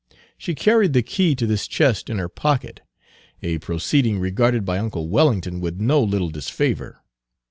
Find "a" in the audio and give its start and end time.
3.43-3.59